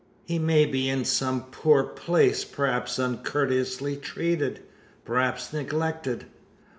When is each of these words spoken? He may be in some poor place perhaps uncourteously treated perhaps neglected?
He 0.25 0.39
may 0.39 0.65
be 0.65 0.89
in 0.89 1.05
some 1.05 1.43
poor 1.51 1.83
place 1.83 2.43
perhaps 2.43 2.97
uncourteously 2.97 3.97
treated 3.97 4.61
perhaps 5.05 5.53
neglected? 5.53 6.25